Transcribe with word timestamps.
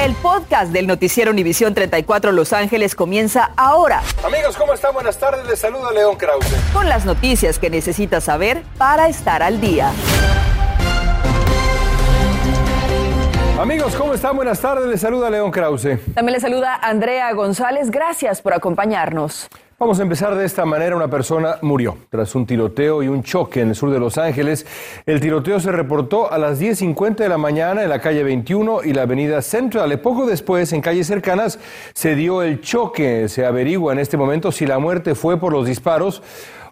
El 0.00 0.14
podcast 0.14 0.72
del 0.72 0.86
noticiero 0.86 1.30
Univisión 1.30 1.74
34 1.74 2.32
Los 2.32 2.54
Ángeles 2.54 2.94
comienza 2.94 3.50
ahora. 3.54 4.00
Amigos, 4.24 4.56
¿cómo 4.56 4.72
están? 4.72 4.94
Buenas 4.94 5.18
tardes. 5.18 5.46
Les 5.46 5.58
saluda 5.58 5.92
León 5.92 6.16
Krause. 6.16 6.56
Con 6.72 6.88
las 6.88 7.04
noticias 7.04 7.58
que 7.58 7.68
necesitas 7.68 8.24
saber 8.24 8.62
para 8.78 9.08
estar 9.10 9.42
al 9.42 9.60
día. 9.60 9.92
Amigos, 13.60 13.94
¿cómo 13.94 14.14
están? 14.14 14.36
Buenas 14.36 14.58
tardes. 14.58 14.88
Les 14.88 15.02
saluda 15.02 15.28
León 15.28 15.50
Krause. 15.50 15.98
También 16.14 16.32
le 16.32 16.40
saluda 16.40 16.76
Andrea 16.76 17.30
González. 17.34 17.90
Gracias 17.90 18.40
por 18.40 18.54
acompañarnos. 18.54 19.50
Vamos 19.80 19.98
a 19.98 20.02
empezar 20.02 20.36
de 20.36 20.44
esta 20.44 20.66
manera. 20.66 20.94
Una 20.94 21.08
persona 21.08 21.56
murió 21.62 21.96
tras 22.10 22.34
un 22.34 22.44
tiroteo 22.44 23.02
y 23.02 23.08
un 23.08 23.22
choque 23.22 23.62
en 23.62 23.70
el 23.70 23.74
sur 23.74 23.90
de 23.90 23.98
Los 23.98 24.18
Ángeles. 24.18 24.66
El 25.06 25.20
tiroteo 25.20 25.58
se 25.58 25.72
reportó 25.72 26.30
a 26.30 26.36
las 26.36 26.60
10.50 26.60 27.16
de 27.16 27.30
la 27.30 27.38
mañana 27.38 27.82
en 27.82 27.88
la 27.88 27.98
calle 27.98 28.22
21 28.22 28.84
y 28.84 28.92
la 28.92 29.02
avenida 29.02 29.40
Central. 29.40 29.98
Poco 30.00 30.26
después, 30.26 30.74
en 30.74 30.82
calles 30.82 31.06
cercanas, 31.06 31.58
se 31.94 32.14
dio 32.14 32.42
el 32.42 32.60
choque. 32.60 33.26
Se 33.30 33.46
averigua 33.46 33.94
en 33.94 34.00
este 34.00 34.18
momento 34.18 34.52
si 34.52 34.66
la 34.66 34.78
muerte 34.78 35.14
fue 35.14 35.40
por 35.40 35.54
los 35.54 35.66
disparos 35.66 36.22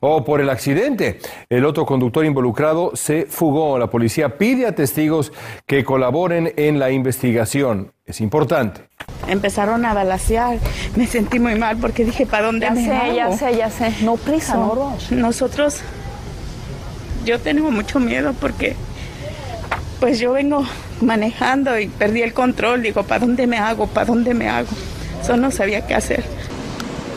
o 0.00 0.22
por 0.22 0.42
el 0.42 0.50
accidente. 0.50 1.18
El 1.48 1.64
otro 1.64 1.86
conductor 1.86 2.26
involucrado 2.26 2.94
se 2.94 3.24
fugó. 3.24 3.78
La 3.78 3.86
policía 3.86 4.36
pide 4.36 4.66
a 4.66 4.74
testigos 4.74 5.32
que 5.64 5.82
colaboren 5.82 6.52
en 6.56 6.78
la 6.78 6.90
investigación. 6.90 7.90
Es 8.04 8.20
importante. 8.20 8.82
Empezaron 9.28 9.84
a 9.84 9.94
balasear. 9.94 10.58
Me 10.96 11.06
sentí 11.06 11.38
muy 11.38 11.54
mal 11.54 11.76
porque 11.76 12.04
dije, 12.04 12.26
¿para 12.26 12.46
dónde 12.46 12.66
Ya 12.66 12.72
me 12.72 12.84
sé, 12.84 12.92
hago? 12.92 13.14
ya 13.14 13.32
sé, 13.36 13.56
ya 13.56 13.70
sé. 13.70 13.94
No 14.02 14.16
prisa, 14.16 14.54
no 14.54 14.74
rush. 14.74 15.12
Nosotros, 15.12 15.80
yo 17.24 17.38
tengo 17.38 17.70
mucho 17.70 18.00
miedo 18.00 18.34
porque 18.40 18.74
pues 20.00 20.18
yo 20.18 20.32
vengo 20.32 20.64
manejando 21.00 21.78
y 21.78 21.88
perdí 21.88 22.22
el 22.22 22.32
control. 22.32 22.82
Digo, 22.82 23.02
¿para 23.02 23.20
dónde 23.20 23.46
me 23.46 23.58
hago? 23.58 23.86
¿Para 23.86 24.06
dónde 24.06 24.34
me 24.34 24.48
hago? 24.48 24.68
Eso 25.22 25.36
no 25.36 25.50
sabía 25.50 25.86
qué 25.86 25.94
hacer. 25.94 26.24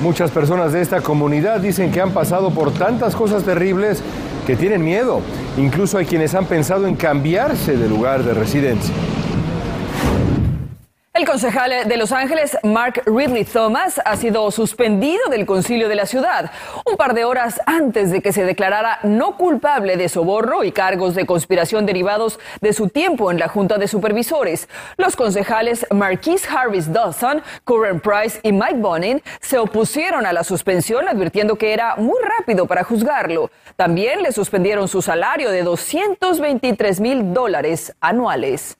Muchas 0.01 0.31
personas 0.31 0.73
de 0.73 0.81
esta 0.81 1.01
comunidad 1.01 1.59
dicen 1.59 1.91
que 1.91 2.01
han 2.01 2.11
pasado 2.11 2.49
por 2.51 2.73
tantas 2.73 3.15
cosas 3.15 3.43
terribles 3.43 4.01
que 4.47 4.55
tienen 4.55 4.83
miedo. 4.83 5.21
Incluso 5.57 5.99
hay 5.99 6.07
quienes 6.07 6.33
han 6.33 6.45
pensado 6.45 6.87
en 6.87 6.95
cambiarse 6.95 7.77
de 7.77 7.87
lugar 7.87 8.23
de 8.23 8.33
residencia. 8.33 8.93
El 11.21 11.27
concejal 11.27 11.87
de 11.87 11.97
Los 11.97 12.11
Ángeles, 12.13 12.57
Mark 12.63 13.03
Ridley 13.05 13.45
Thomas, 13.45 14.01
ha 14.03 14.15
sido 14.15 14.49
suspendido 14.49 15.29
del 15.29 15.45
concilio 15.45 15.87
de 15.87 15.93
la 15.93 16.07
ciudad 16.07 16.49
un 16.83 16.97
par 16.97 17.13
de 17.13 17.25
horas 17.25 17.61
antes 17.67 18.09
de 18.09 18.23
que 18.23 18.33
se 18.33 18.43
declarara 18.43 18.97
no 19.03 19.37
culpable 19.37 19.97
de 19.97 20.09
soborno 20.09 20.63
y 20.63 20.71
cargos 20.71 21.13
de 21.13 21.27
conspiración 21.27 21.85
derivados 21.85 22.39
de 22.59 22.73
su 22.73 22.89
tiempo 22.89 23.29
en 23.29 23.37
la 23.37 23.49
Junta 23.49 23.77
de 23.77 23.87
Supervisores. 23.87 24.67
Los 24.97 25.15
concejales 25.15 25.85
Marquise 25.91 26.47
Harris 26.49 26.91
Dawson, 26.91 27.43
Curran 27.65 27.99
Price 27.99 28.39
y 28.41 28.51
Mike 28.51 28.79
Bonin 28.79 29.21
se 29.41 29.59
opusieron 29.59 30.25
a 30.25 30.33
la 30.33 30.43
suspensión 30.43 31.07
advirtiendo 31.07 31.55
que 31.55 31.71
era 31.71 31.97
muy 31.97 32.17
rápido 32.39 32.65
para 32.65 32.83
juzgarlo. 32.83 33.51
También 33.75 34.23
le 34.23 34.31
suspendieron 34.31 34.87
su 34.87 35.03
salario 35.03 35.51
de 35.51 35.61
223 35.61 36.99
mil 36.99 37.31
dólares 37.31 37.93
anuales. 38.01 38.75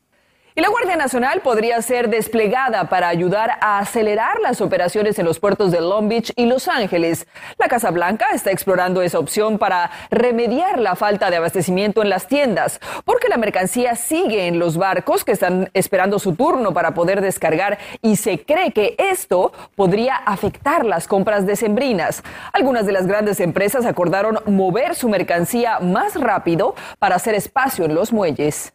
Y 0.53 0.59
la 0.59 0.67
Guardia 0.67 0.97
Nacional 0.97 1.39
podría 1.39 1.81
ser 1.81 2.09
desplegada 2.09 2.89
para 2.89 3.07
ayudar 3.07 3.51
a 3.61 3.79
acelerar 3.79 4.41
las 4.41 4.59
operaciones 4.59 5.17
en 5.17 5.25
los 5.25 5.39
puertos 5.39 5.71
de 5.71 5.79
Long 5.79 6.09
Beach 6.09 6.33
y 6.35 6.45
Los 6.45 6.67
Ángeles. 6.67 7.25
La 7.57 7.69
Casa 7.69 7.89
Blanca 7.89 8.25
está 8.33 8.51
explorando 8.51 9.01
esa 9.01 9.17
opción 9.17 9.57
para 9.57 9.89
remediar 10.09 10.77
la 10.77 10.97
falta 10.97 11.29
de 11.29 11.37
abastecimiento 11.37 12.01
en 12.01 12.09
las 12.09 12.27
tiendas, 12.27 12.81
porque 13.05 13.29
la 13.29 13.37
mercancía 13.37 13.95
sigue 13.95 14.47
en 14.47 14.59
los 14.59 14.75
barcos 14.75 15.23
que 15.23 15.31
están 15.31 15.69
esperando 15.73 16.19
su 16.19 16.35
turno 16.35 16.73
para 16.73 16.93
poder 16.93 17.21
descargar 17.21 17.79
y 18.01 18.17
se 18.17 18.43
cree 18.43 18.73
que 18.73 18.95
esto 18.97 19.53
podría 19.77 20.17
afectar 20.17 20.85
las 20.85 21.07
compras 21.07 21.45
decembrinas. 21.45 22.23
Algunas 22.51 22.85
de 22.85 22.91
las 22.91 23.07
grandes 23.07 23.39
empresas 23.39 23.85
acordaron 23.85 24.39
mover 24.45 24.95
su 24.95 25.07
mercancía 25.07 25.79
más 25.79 26.19
rápido 26.19 26.75
para 26.99 27.15
hacer 27.15 27.35
espacio 27.35 27.85
en 27.85 27.95
los 27.95 28.11
muelles. 28.11 28.73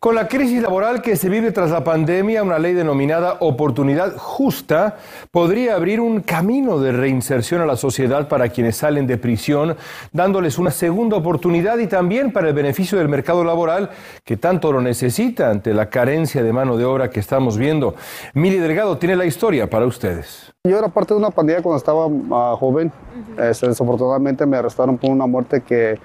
Con 0.00 0.14
la 0.14 0.28
crisis 0.28 0.62
laboral 0.62 1.02
que 1.02 1.16
se 1.16 1.28
vive 1.28 1.50
tras 1.50 1.72
la 1.72 1.82
pandemia, 1.82 2.44
una 2.44 2.60
ley 2.60 2.72
denominada 2.72 3.38
oportunidad 3.40 4.16
justa 4.16 4.96
podría 5.32 5.74
abrir 5.74 6.00
un 6.00 6.20
camino 6.20 6.78
de 6.78 6.92
reinserción 6.92 7.62
a 7.62 7.66
la 7.66 7.74
sociedad 7.74 8.28
para 8.28 8.48
quienes 8.48 8.76
salen 8.76 9.08
de 9.08 9.18
prisión, 9.18 9.76
dándoles 10.12 10.56
una 10.56 10.70
segunda 10.70 11.16
oportunidad 11.16 11.78
y 11.78 11.88
también 11.88 12.32
para 12.32 12.46
el 12.46 12.54
beneficio 12.54 12.96
del 12.96 13.08
mercado 13.08 13.42
laboral 13.42 13.90
que 14.24 14.36
tanto 14.36 14.70
lo 14.70 14.80
necesita 14.80 15.50
ante 15.50 15.74
la 15.74 15.90
carencia 15.90 16.44
de 16.44 16.52
mano 16.52 16.76
de 16.76 16.84
obra 16.84 17.10
que 17.10 17.18
estamos 17.18 17.58
viendo. 17.58 17.96
Mili 18.34 18.58
Delgado 18.58 18.98
tiene 18.98 19.16
la 19.16 19.24
historia 19.24 19.68
para 19.68 19.84
ustedes. 19.86 20.52
Yo 20.64 20.78
era 20.78 20.88
parte 20.88 21.14
de 21.14 21.18
una 21.18 21.30
pandilla 21.30 21.60
cuando 21.60 21.78
estaba 21.78 22.06
ah, 22.30 22.56
joven. 22.56 22.92
Este, 23.36 23.66
desafortunadamente 23.66 24.46
me 24.46 24.56
arrestaron 24.56 24.96
por 24.96 25.10
una 25.10 25.26
muerte 25.26 25.60
que 25.60 25.98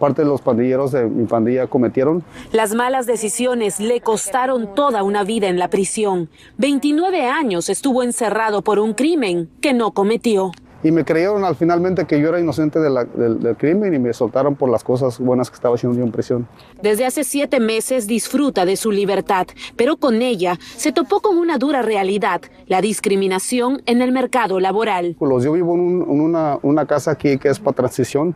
parte 0.00 0.22
de 0.22 0.28
los 0.28 0.40
pandilleros 0.40 0.90
de 0.90 1.04
mi 1.04 1.26
pandilla 1.26 1.68
cometieron. 1.68 2.24
Las 2.50 2.74
malas 2.74 3.06
decisiones 3.06 3.78
le 3.78 4.00
costaron 4.00 4.74
toda 4.74 5.04
una 5.04 5.22
vida 5.22 5.46
en 5.46 5.58
la 5.58 5.68
prisión. 5.68 6.28
29 6.58 7.26
años 7.26 7.68
estuvo 7.68 8.02
encerrado 8.02 8.62
por 8.62 8.80
un 8.80 8.94
crimen 8.94 9.48
que 9.60 9.74
no 9.74 9.92
cometió. 9.92 10.50
Y 10.82 10.90
me 10.92 11.04
creyeron 11.04 11.44
al 11.44 11.54
finalmente 11.56 12.06
que 12.06 12.20
yo 12.20 12.28
era 12.30 12.40
inocente 12.40 12.78
de 12.80 12.88
la- 12.90 13.04
del, 13.04 13.40
del 13.40 13.56
crimen 13.56 13.92
y 13.94 13.98
me 13.98 14.12
soltaron 14.14 14.54
por 14.56 14.70
las 14.70 14.82
cosas 14.82 15.18
buenas 15.18 15.50
que 15.50 15.54
estaba 15.56 15.74
haciendo 15.74 15.98
yo 15.98 16.04
en 16.04 16.10
prisión. 16.12 16.48
Desde 16.82 17.04
hace 17.04 17.22
siete 17.24 17.60
meses 17.60 18.06
disfruta 18.06 18.64
de 18.64 18.76
su 18.76 18.90
libertad, 18.90 19.46
pero 19.76 19.96
con 19.98 20.22
ella 20.22 20.58
se 20.76 20.92
topó 20.92 21.20
con 21.20 21.36
una 21.38 21.58
dura 21.58 21.82
realidad, 21.82 22.40
la 22.66 22.80
discriminación 22.80 23.82
en 23.86 24.00
el 24.00 24.12
mercado 24.12 24.60
laboral. 24.60 25.16
Pues 25.18 25.44
yo 25.44 25.52
vivo 25.52 25.74
en, 25.74 25.80
un- 25.80 26.02
en 26.10 26.20
una, 26.20 26.58
una 26.62 26.86
casa 26.86 27.10
aquí 27.10 27.36
que 27.38 27.48
es 27.48 27.58
para 27.58 27.76
transición 27.76 28.34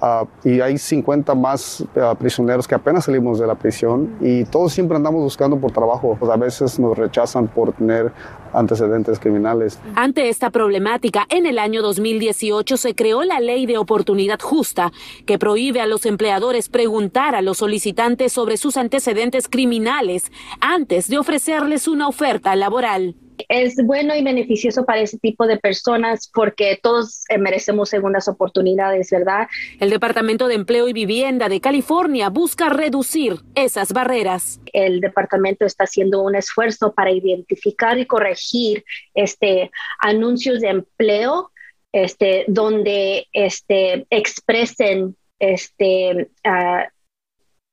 ah, 0.00 0.24
y 0.44 0.60
hay 0.60 0.78
50 0.78 1.34
más 1.34 1.84
ah, 1.96 2.14
prisioneros 2.18 2.68
que 2.68 2.74
apenas 2.74 3.04
salimos 3.06 3.38
de 3.38 3.46
la 3.46 3.54
prisión 3.56 4.14
y 4.20 4.44
todos 4.44 4.72
siempre 4.72 4.96
andamos 4.96 5.22
buscando 5.22 5.56
por 5.58 5.72
trabajo. 5.72 6.16
Pues 6.20 6.30
a 6.30 6.36
veces 6.36 6.78
nos 6.78 6.96
rechazan 6.96 7.48
por 7.48 7.72
tener 7.72 8.12
antecedentes 8.52 9.18
criminales. 9.18 9.78
Ante 9.94 10.28
esta 10.28 10.50
problemática, 10.50 11.26
en 11.30 11.46
el 11.46 11.58
año 11.58 11.82
2018 11.82 12.76
se 12.76 12.94
creó 12.94 13.22
la 13.22 13.40
Ley 13.40 13.66
de 13.66 13.78
Oportunidad 13.78 14.40
Justa, 14.40 14.92
que 15.26 15.38
prohíbe 15.38 15.80
a 15.80 15.86
los 15.86 16.06
empleadores 16.06 16.68
preguntar 16.68 17.34
a 17.34 17.42
los 17.42 17.58
solicitantes 17.58 18.32
sobre 18.32 18.56
sus 18.56 18.76
antecedentes 18.76 19.48
criminales 19.48 20.32
antes 20.60 21.08
de 21.08 21.18
ofrecerles 21.18 21.88
una 21.88 22.08
oferta 22.08 22.54
laboral. 22.56 23.16
Es 23.48 23.76
bueno 23.84 24.14
y 24.14 24.22
beneficioso 24.22 24.84
para 24.84 25.00
ese 25.00 25.18
tipo 25.18 25.46
de 25.46 25.58
personas 25.58 26.30
porque 26.32 26.78
todos 26.82 27.24
eh, 27.28 27.38
merecemos 27.38 27.88
segundas 27.88 28.28
oportunidades, 28.28 29.10
¿verdad? 29.10 29.48
El 29.78 29.90
Departamento 29.90 30.48
de 30.48 30.54
Empleo 30.54 30.88
y 30.88 30.92
Vivienda 30.92 31.48
de 31.48 31.60
California 31.60 32.28
busca 32.28 32.68
reducir 32.68 33.36
esas 33.54 33.92
barreras. 33.92 34.60
El 34.72 35.00
departamento 35.00 35.64
está 35.64 35.84
haciendo 35.84 36.22
un 36.22 36.34
esfuerzo 36.34 36.92
para 36.92 37.10
identificar 37.10 37.98
y 37.98 38.06
corregir 38.06 38.84
este 39.14 39.70
anuncios 40.00 40.60
de 40.60 40.68
empleo 40.68 41.50
este 41.92 42.44
donde 42.46 43.26
este 43.32 44.06
expresen 44.10 45.16
este 45.38 46.28
ah, 46.44 46.86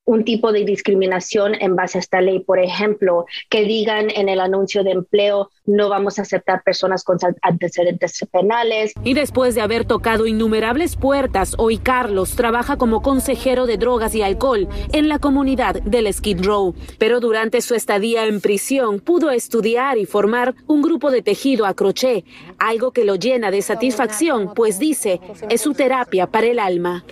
un 0.07 0.23
tipo 0.23 0.53
de 0.53 0.63
discriminación 0.63 1.53
en 1.59 1.75
base 1.75 1.97
a 1.97 2.01
esta 2.01 2.21
ley. 2.21 2.39
Por 2.39 2.59
ejemplo, 2.59 3.25
que 3.49 3.65
digan 3.65 4.07
en 4.09 4.29
el 4.29 4.39
anuncio 4.39 4.83
de 4.83 4.91
empleo, 4.91 5.51
no 5.65 5.89
vamos 5.89 6.17
a 6.17 6.21
aceptar 6.21 6.63
personas 6.63 7.03
con 7.03 7.17
antecedentes 7.41 8.25
penales. 8.31 8.93
Y 9.03 9.13
después 9.13 9.53
de 9.53 9.61
haber 9.61 9.83
tocado 9.85 10.25
innumerables 10.25 10.95
puertas, 10.95 11.55
hoy 11.57 11.77
Carlos 11.77 12.37
trabaja 12.37 12.77
como 12.77 13.01
consejero 13.01 13.65
de 13.65 13.77
drogas 13.77 14.15
y 14.15 14.21
alcohol 14.21 14.69
en 14.93 15.09
la 15.09 15.19
comunidad 15.19 15.81
del 15.83 16.11
Skid 16.11 16.41
Row. 16.41 16.73
Pero 16.97 17.19
durante 17.19 17.59
su 17.59 17.75
estadía 17.75 18.25
en 18.25 18.39
prisión 18.39 19.01
pudo 19.01 19.29
estudiar 19.29 19.97
y 19.97 20.05
formar 20.05 20.55
un 20.67 20.81
grupo 20.81 21.11
de 21.11 21.21
tejido 21.21 21.65
a 21.65 21.73
crochet, 21.73 22.23
algo 22.59 22.91
que 22.91 23.03
lo 23.03 23.15
llena 23.15 23.51
de 23.51 23.61
satisfacción, 23.61 24.53
pues 24.55 24.79
dice, 24.79 25.19
es 25.49 25.59
su 25.59 25.73
terapia 25.73 26.27
para 26.27 26.47
el 26.47 26.59
alma. 26.59 27.03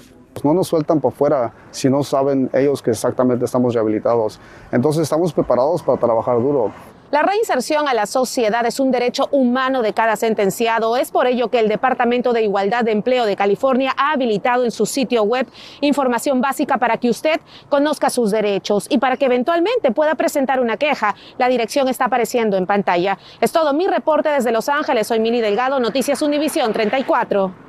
No 0.44 0.54
nos 0.54 0.68
sueltan 0.68 1.00
por 1.00 1.14
fuera 1.14 1.54
si 1.72 1.90
no 1.90 2.04
saben 2.04 2.50
ellos 2.54 2.82
que 2.82 2.92
exactamente 2.92 3.46
estamos 3.46 3.74
rehabilitados. 3.74 4.40
Entonces 4.72 5.04
estamos 5.04 5.34
preparados 5.34 5.82
para 5.82 6.00
trabajar 6.00 6.40
duro. 6.42 6.72
La 7.12 7.22
reinserción 7.22 7.88
a 7.88 7.94
la 7.94 8.08
sociedad 8.08 8.66
es 8.66 8.80
un 8.80 8.92
derecho 8.92 9.30
humano 9.32 9.82
de 9.82 9.94
cada 9.94 10.16
sentenciado. 10.16 10.98
Es 10.98 11.12
por 11.12 11.28
ello 11.28 11.50
que 11.50 11.60
el 11.60 11.70
Departamento 11.70 12.34
de 12.34 12.44
Igualdad 12.44 12.84
de 12.84 12.92
Empleo 12.92 13.26
de 13.26 13.36
California 13.36 13.94
ha 13.96 14.12
habilitado 14.12 14.66
en 14.66 14.72
su 14.72 14.86
sitio 14.86 15.24
web 15.24 15.48
información 15.82 16.42
básica 16.42 16.78
para 16.78 16.98
que 16.98 17.10
usted 17.10 17.40
conozca 17.70 18.10
sus 18.10 18.32
derechos 18.32 18.88
y 18.90 18.98
para 18.98 19.18
que 19.18 19.26
eventualmente 19.26 19.92
pueda 19.92 20.16
presentar 20.16 20.60
una 20.60 20.78
queja. 20.78 21.16
La 21.38 21.48
dirección 21.48 21.88
está 21.88 22.06
apareciendo 22.06 22.58
en 22.58 22.66
pantalla. 22.66 23.18
Es 23.40 23.52
todo 23.52 23.74
mi 23.74 23.88
reporte 23.88 24.30
desde 24.30 24.52
Los 24.52 24.68
Ángeles. 24.68 25.08
Soy 25.08 25.20
Mili 25.20 25.42
Delgado, 25.42 25.80
Noticias 25.80 26.22
Univisión 26.22 26.74
34. 26.74 27.65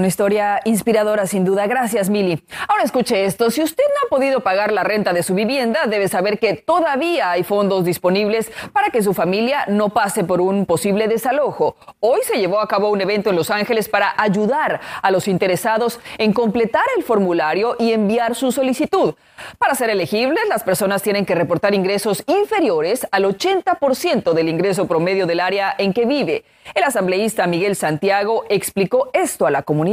Una 0.00 0.08
historia 0.08 0.62
inspiradora 0.64 1.26
sin 1.26 1.44
duda. 1.44 1.66
Gracias, 1.66 2.08
Mili. 2.08 2.42
Ahora 2.68 2.84
escuche 2.84 3.26
esto. 3.26 3.50
Si 3.50 3.62
usted 3.62 3.84
no 3.86 4.06
ha 4.06 4.08
podido 4.08 4.40
pagar 4.40 4.72
la 4.72 4.82
renta 4.82 5.12
de 5.12 5.22
su 5.22 5.34
vivienda, 5.34 5.80
debe 5.86 6.08
saber 6.08 6.38
que 6.38 6.54
todavía 6.54 7.32
hay 7.32 7.42
fondos 7.42 7.84
disponibles 7.84 8.50
para 8.72 8.88
que 8.88 9.02
su 9.02 9.12
familia 9.12 9.66
no 9.68 9.90
pase 9.90 10.24
por 10.24 10.40
un 10.40 10.64
posible 10.64 11.06
desalojo. 11.06 11.76
Hoy 12.00 12.20
se 12.24 12.38
llevó 12.38 12.60
a 12.60 12.66
cabo 12.66 12.88
un 12.88 13.02
evento 13.02 13.28
en 13.28 13.36
Los 13.36 13.50
Ángeles 13.50 13.90
para 13.90 14.14
ayudar 14.16 14.80
a 15.02 15.10
los 15.10 15.28
interesados 15.28 16.00
en 16.16 16.32
completar 16.32 16.84
el 16.96 17.02
formulario 17.02 17.76
y 17.78 17.92
enviar 17.92 18.34
su 18.34 18.52
solicitud. 18.52 19.16
Para 19.58 19.74
ser 19.74 19.90
elegibles, 19.90 20.48
las 20.48 20.62
personas 20.62 21.02
tienen 21.02 21.26
que 21.26 21.34
reportar 21.34 21.74
ingresos 21.74 22.24
inferiores 22.26 23.06
al 23.10 23.24
80% 23.24 24.32
del 24.32 24.48
ingreso 24.48 24.86
promedio 24.86 25.26
del 25.26 25.40
área 25.40 25.74
en 25.76 25.92
que 25.92 26.06
vive. 26.06 26.44
El 26.74 26.84
asambleísta 26.84 27.46
Miguel 27.46 27.74
Santiago 27.74 28.44
explicó 28.48 29.10
esto 29.12 29.46
a 29.46 29.50
la 29.50 29.62
comunidad. 29.62 29.89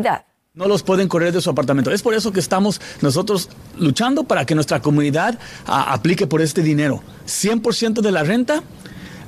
No 0.53 0.67
los 0.67 0.81
pueden 0.81 1.07
correr 1.07 1.33
de 1.33 1.41
su 1.41 1.51
apartamento. 1.51 1.91
Es 1.91 2.01
por 2.01 2.15
eso 2.15 2.31
que 2.31 2.39
estamos 2.39 2.81
nosotros 3.01 3.49
luchando 3.77 4.23
para 4.23 4.45
que 4.45 4.55
nuestra 4.55 4.81
comunidad 4.81 5.37
aplique 5.65 6.25
por 6.25 6.41
este 6.41 6.63
dinero. 6.63 7.03
100% 7.27 8.01
de 8.01 8.11
la 8.11 8.23
renta 8.23 8.63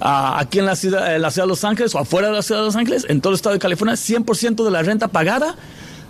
ah, 0.02 0.40
aquí 0.40 0.58
en 0.58 0.66
la, 0.66 0.76
ciudad, 0.76 1.16
en 1.16 1.22
la 1.22 1.30
ciudad 1.30 1.46
de 1.46 1.50
Los 1.50 1.64
Ángeles 1.64 1.94
o 1.94 2.00
afuera 2.00 2.30
de 2.30 2.34
la 2.34 2.42
ciudad 2.42 2.62
de 2.62 2.66
Los 2.66 2.76
Ángeles, 2.76 3.06
en 3.08 3.22
todo 3.22 3.32
el 3.32 3.36
estado 3.36 3.54
de 3.54 3.60
California, 3.60 3.96
100% 3.96 4.64
de 4.64 4.72
la 4.72 4.82
renta 4.82 5.08
pagada, 5.08 5.56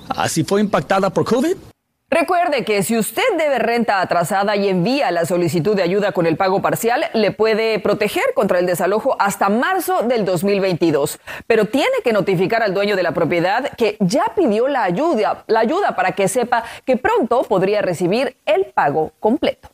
así 0.07 0.45
fue 0.45 0.61
impactada 0.61 1.09
por 1.09 1.25
COVID, 1.25 1.57
Recuerde 2.11 2.65
que 2.65 2.81
si 2.81 2.97
usted 2.97 3.21
debe 3.37 3.59
renta 3.59 4.01
atrasada 4.01 4.55
y 4.55 4.67
envía 4.67 5.11
la 5.11 5.25
solicitud 5.25 5.75
de 5.75 5.83
ayuda 5.83 6.11
con 6.11 6.25
el 6.25 6.37
pago 6.37 6.59
parcial, 6.59 7.05
le 7.13 7.29
puede 7.29 7.77
proteger 7.77 8.23
contra 8.33 8.57
el 8.57 8.65
desalojo 8.65 9.15
hasta 9.19 9.47
marzo 9.47 10.01
del 10.01 10.25
2022. 10.25 11.19
Pero 11.45 11.65
tiene 11.65 11.97
que 12.03 12.11
notificar 12.11 12.63
al 12.63 12.73
dueño 12.73 12.95
de 12.95 13.03
la 13.03 13.11
propiedad 13.11 13.69
que 13.77 13.95
ya 13.99 14.23
pidió 14.35 14.67
la 14.67 14.85
ayuda, 14.85 15.43
la 15.45 15.59
ayuda 15.59 15.95
para 15.95 16.13
que 16.13 16.27
sepa 16.27 16.63
que 16.83 16.97
pronto 16.97 17.43
podría 17.43 17.83
recibir 17.83 18.35
el 18.47 18.65
pago 18.65 19.11
completo. 19.19 19.69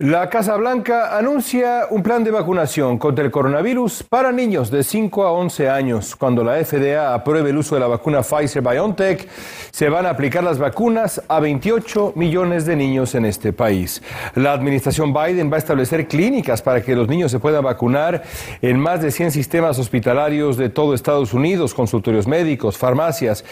La 0.00 0.28
Casa 0.28 0.56
Blanca 0.56 1.16
anuncia 1.16 1.86
un 1.88 2.02
plan 2.02 2.24
de 2.24 2.32
vacunación 2.32 2.98
contra 2.98 3.24
el 3.24 3.30
coronavirus 3.30 4.02
para 4.02 4.32
niños 4.32 4.68
de 4.68 4.82
5 4.82 5.22
a 5.22 5.30
11 5.30 5.70
años. 5.70 6.16
Cuando 6.16 6.42
la 6.42 6.56
FDA 6.64 7.14
apruebe 7.14 7.50
el 7.50 7.58
uso 7.58 7.76
de 7.76 7.80
la 7.80 7.86
vacuna 7.86 8.22
Pfizer 8.24 8.60
BioNTech, 8.60 9.28
se 9.70 9.88
van 9.88 10.04
a 10.06 10.10
aplicar 10.10 10.42
las 10.42 10.58
vacunas 10.58 11.22
a 11.28 11.38
28 11.38 12.14
millones 12.16 12.66
de 12.66 12.74
niños 12.74 13.14
en 13.14 13.24
este 13.24 13.52
país. 13.52 14.02
La 14.34 14.52
administración 14.52 15.14
Biden 15.14 15.48
va 15.48 15.56
a 15.56 15.58
establecer 15.58 16.08
clínicas 16.08 16.60
para 16.60 16.82
que 16.82 16.96
los 16.96 17.06
niños 17.06 17.30
se 17.30 17.38
puedan 17.38 17.62
vacunar 17.62 18.24
en 18.62 18.80
más 18.80 19.00
de 19.00 19.12
100 19.12 19.30
sistemas 19.30 19.78
hospitalarios 19.78 20.56
de 20.56 20.70
todo 20.70 20.94
Estados 20.94 21.32
Unidos, 21.32 21.72
consultorios 21.72 22.26
médicos, 22.26 22.76
farmacias, 22.76 23.44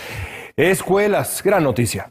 escuelas. 0.56 1.40
Gran 1.44 1.62
noticia. 1.62 2.10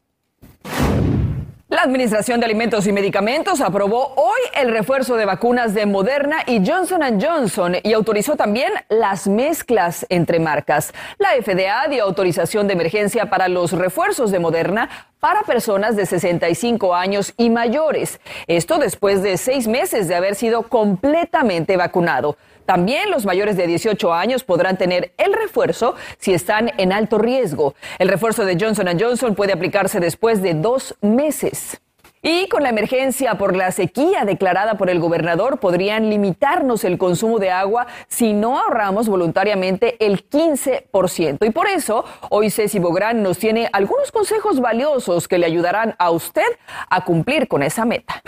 La 1.71 1.83
Administración 1.83 2.41
de 2.41 2.47
Alimentos 2.47 2.85
y 2.85 2.91
Medicamentos 2.91 3.61
aprobó 3.61 4.13
hoy 4.17 4.41
el 4.59 4.71
refuerzo 4.71 5.15
de 5.15 5.23
vacunas 5.23 5.73
de 5.73 5.85
Moderna 5.85 6.39
y 6.45 6.61
Johnson 6.69 7.01
Johnson 7.17 7.77
y 7.81 7.93
autorizó 7.93 8.35
también 8.35 8.73
las 8.89 9.25
mezclas 9.25 10.05
entre 10.09 10.41
marcas. 10.41 10.93
La 11.17 11.29
FDA 11.41 11.87
dio 11.87 12.03
autorización 12.03 12.67
de 12.67 12.73
emergencia 12.73 13.29
para 13.29 13.47
los 13.47 13.71
refuerzos 13.71 14.31
de 14.31 14.39
Moderna 14.39 14.89
para 15.21 15.43
personas 15.43 15.95
de 15.95 16.05
65 16.05 16.93
años 16.93 17.33
y 17.37 17.49
mayores. 17.49 18.19
Esto 18.47 18.77
después 18.77 19.23
de 19.23 19.37
seis 19.37 19.69
meses 19.69 20.09
de 20.09 20.15
haber 20.15 20.35
sido 20.35 20.63
completamente 20.63 21.77
vacunado. 21.77 22.35
También 22.71 23.11
los 23.11 23.25
mayores 23.25 23.57
de 23.57 23.67
18 23.67 24.13
años 24.13 24.45
podrán 24.45 24.77
tener 24.77 25.11
el 25.17 25.33
refuerzo 25.33 25.95
si 26.19 26.33
están 26.33 26.71
en 26.77 26.93
alto 26.93 27.17
riesgo. 27.17 27.75
El 27.99 28.07
refuerzo 28.07 28.45
de 28.45 28.57
Johnson 28.57 28.87
Johnson 28.97 29.35
puede 29.35 29.51
aplicarse 29.51 29.99
después 29.99 30.41
de 30.41 30.53
dos 30.53 30.95
meses. 31.01 31.81
Y 32.23 32.47
con 32.49 32.61
la 32.61 32.69
emergencia 32.69 33.35
por 33.39 33.55
la 33.55 33.71
sequía 33.71 34.25
declarada 34.25 34.77
por 34.77 34.91
el 34.91 34.99
gobernador, 34.99 35.57
podrían 35.57 36.11
limitarnos 36.11 36.83
el 36.83 36.99
consumo 36.99 37.39
de 37.39 37.49
agua 37.49 37.87
si 38.09 38.33
no 38.33 38.59
ahorramos 38.59 39.09
voluntariamente 39.09 39.95
el 40.05 40.29
15%. 40.29 41.43
Y 41.43 41.49
por 41.49 41.67
eso, 41.67 42.05
hoy 42.29 42.51
Ceci 42.51 42.77
Bográn 42.77 43.23
nos 43.23 43.39
tiene 43.39 43.69
algunos 43.73 44.11
consejos 44.11 44.59
valiosos 44.59 45.27
que 45.27 45.39
le 45.39 45.47
ayudarán 45.47 45.95
a 45.97 46.11
usted 46.11 46.45
a 46.91 47.03
cumplir 47.05 47.47
con 47.47 47.63
esa 47.63 47.85
meta. 47.85 48.21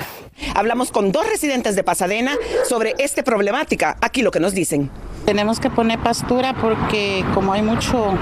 Hablamos 0.56 0.92
con 0.92 1.12
dos 1.12 1.30
residentes 1.30 1.75
de 1.75 1.84
Pasadena 1.84 2.36
sobre 2.68 2.96
esta 2.98 3.22
problemática. 3.22 3.98
Aquí 4.01 4.24
lo 4.24 4.31
que 4.31 4.39
nos 4.39 4.56
dicen. 4.56 4.89
Tenemos 5.25 5.60
que 5.60 5.69
poner 5.69 6.00
pastura 6.00 6.56
porque 6.60 7.24
como 7.34 7.54
hay 7.54 7.62
mucho 7.62 8.18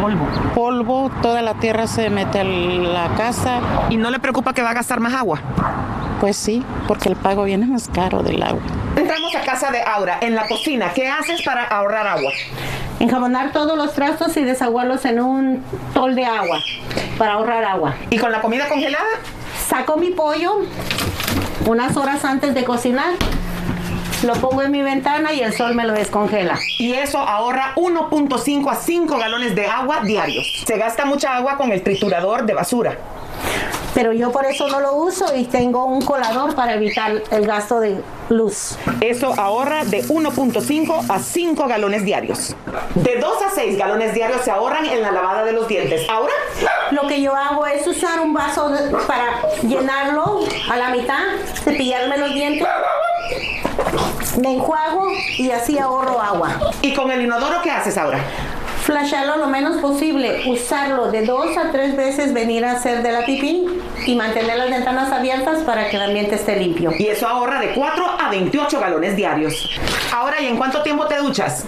polvo, 0.00 0.26
polvo 0.54 1.10
toda 1.20 1.42
la 1.42 1.54
tierra 1.54 1.86
se 1.86 2.08
mete 2.08 2.40
a 2.40 2.44
la 2.44 3.14
casa. 3.16 3.60
¿Y 3.90 3.96
no 3.96 4.10
le 4.10 4.18
preocupa 4.18 4.54
que 4.54 4.62
va 4.62 4.70
a 4.70 4.74
gastar 4.74 5.00
más 5.08 5.20
agua? 5.20 5.40
Pues 6.20 6.36
sí, 6.36 6.62
porque 6.86 7.08
el 7.08 7.16
pago 7.16 7.44
viene 7.44 7.66
más 7.66 7.88
caro 7.88 8.22
del 8.22 8.42
agua. 8.42 8.60
Entramos 8.96 9.34
a 9.34 9.42
casa 9.42 9.70
de 9.70 9.80
Aura, 9.82 10.18
en 10.20 10.34
la 10.34 10.46
cocina. 10.46 10.92
¿Qué 10.94 11.08
haces 11.08 11.42
para 11.42 11.64
ahorrar 11.64 12.06
agua? 12.06 12.32
Enjabonar 13.00 13.52
todos 13.52 13.78
los 13.78 13.94
trastos 13.94 14.36
y 14.36 14.44
desaguarlos 14.44 15.04
en 15.04 15.20
un 15.20 15.64
tol 15.94 16.14
de 16.14 16.24
agua 16.24 16.60
para 17.16 17.34
ahorrar 17.34 17.64
agua. 17.64 17.94
¿Y 18.10 18.18
con 18.18 18.32
la 18.32 18.40
comida 18.40 18.68
congelada? 18.68 19.04
Saco 19.68 19.96
mi 19.96 20.10
pollo 20.10 20.60
unas 21.66 21.96
horas 21.96 22.24
antes 22.24 22.54
de 22.54 22.64
cocinar 22.64 23.14
lo 24.24 24.34
pongo 24.34 24.62
en 24.62 24.72
mi 24.72 24.82
ventana 24.82 25.32
y 25.32 25.40
el 25.40 25.52
sol 25.52 25.74
me 25.74 25.84
lo 25.84 25.92
descongela. 25.92 26.58
Y 26.78 26.94
eso 26.94 27.18
ahorra 27.18 27.72
1.5 27.76 28.70
a 28.70 28.74
5 28.74 29.16
galones 29.16 29.54
de 29.54 29.66
agua 29.66 30.00
diarios. 30.02 30.64
Se 30.66 30.76
gasta 30.76 31.04
mucha 31.04 31.36
agua 31.36 31.56
con 31.56 31.70
el 31.70 31.82
triturador 31.82 32.44
de 32.44 32.54
basura. 32.54 32.98
Pero 33.94 34.12
yo 34.12 34.30
por 34.30 34.44
eso 34.46 34.68
no 34.68 34.80
lo 34.80 34.96
uso 34.96 35.34
y 35.34 35.44
tengo 35.44 35.84
un 35.84 36.02
colador 36.02 36.54
para 36.54 36.74
evitar 36.74 37.22
el 37.30 37.46
gasto 37.46 37.80
de 37.80 38.00
luz. 38.28 38.76
Eso 39.00 39.34
ahorra 39.36 39.84
de 39.84 40.04
1.5 40.04 41.06
a 41.08 41.18
5 41.18 41.66
galones 41.66 42.04
diarios. 42.04 42.54
De 42.94 43.16
2 43.18 43.42
a 43.42 43.50
6 43.54 43.78
galones 43.78 44.14
diarios 44.14 44.42
se 44.42 44.50
ahorran 44.50 44.86
en 44.86 45.02
la 45.02 45.12
lavada 45.12 45.44
de 45.44 45.52
los 45.52 45.66
dientes. 45.68 46.08
Ahora, 46.08 46.32
lo 46.90 47.06
que 47.08 47.20
yo 47.20 47.34
hago 47.34 47.66
es 47.66 47.86
usar 47.86 48.20
un 48.20 48.32
vaso 48.32 48.70
para 49.06 49.42
llenarlo 49.62 50.40
a 50.70 50.76
la 50.76 50.90
mitad, 50.90 51.22
cepillarme 51.64 52.18
los 52.18 52.34
dientes 52.34 52.66
me 54.40 54.54
enjuago 54.54 55.06
y 55.36 55.50
así 55.50 55.78
ahorro 55.78 56.20
agua. 56.20 56.58
¿Y 56.82 56.94
con 56.94 57.10
el 57.10 57.22
inodoro 57.22 57.60
qué 57.62 57.70
haces 57.70 57.98
ahora? 57.98 58.20
Flasharlo 58.88 59.36
lo 59.36 59.48
menos 59.48 59.76
posible, 59.82 60.50
usarlo 60.50 61.10
de 61.10 61.26
dos 61.26 61.58
a 61.58 61.70
tres 61.70 61.94
veces, 61.94 62.32
venir 62.32 62.64
a 62.64 62.72
hacer 62.72 63.02
de 63.02 63.12
la 63.12 63.26
pipí 63.26 63.66
y 64.06 64.16
mantener 64.16 64.56
las 64.56 64.70
ventanas 64.70 65.12
abiertas 65.12 65.62
para 65.64 65.90
que 65.90 65.96
el 65.96 66.04
ambiente 66.04 66.36
esté 66.36 66.56
limpio. 66.56 66.92
Y 66.98 67.08
eso 67.08 67.28
ahorra 67.28 67.60
de 67.60 67.74
4 67.74 68.06
a 68.18 68.30
28 68.30 68.80
galones 68.80 69.14
diarios. 69.14 69.78
Ahora, 70.10 70.40
¿y 70.40 70.46
en 70.46 70.56
cuánto 70.56 70.82
tiempo 70.82 71.04
te 71.04 71.18
duchas? 71.18 71.66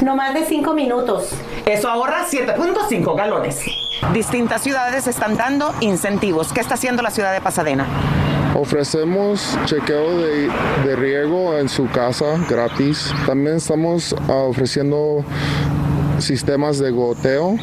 No 0.00 0.14
más 0.14 0.32
de 0.32 0.44
5 0.44 0.72
minutos. 0.72 1.32
Eso 1.66 1.90
ahorra 1.90 2.24
7.5 2.30 3.16
galones. 3.16 3.64
Distintas 4.12 4.62
ciudades 4.62 5.08
están 5.08 5.36
dando 5.36 5.74
incentivos. 5.80 6.52
¿Qué 6.52 6.60
está 6.60 6.74
haciendo 6.74 7.02
la 7.02 7.10
ciudad 7.10 7.32
de 7.32 7.40
Pasadena? 7.40 7.84
Ofrecemos 8.54 9.58
chequeo 9.64 10.18
de, 10.18 10.94
riego 10.94 11.58
en 11.58 11.68
su 11.68 11.88
casa 11.88 12.26
gratis. 12.48 13.12
También 13.26 13.56
estamos 13.56 14.14
ah, 14.28 14.34
ofreciendo 14.48 15.24
sistemas 16.24 16.78
de 16.78 16.90
goteo 16.90 17.56